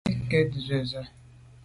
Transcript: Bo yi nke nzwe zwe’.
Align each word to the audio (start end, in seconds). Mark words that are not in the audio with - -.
Bo 0.05 0.11
yi 0.11 0.17
nke 0.23 0.37
nzwe 0.49 0.77
zwe’. 0.89 1.03